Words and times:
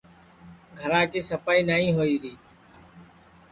گھرا 0.79 1.01
کی 1.11 1.21
سپائی 1.29 1.61
نائی 1.69 1.87
ہوئی 1.95 2.15
ری 2.21 2.33